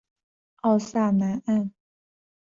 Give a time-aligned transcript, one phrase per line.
[0.61, 1.71] 奥萨南岸。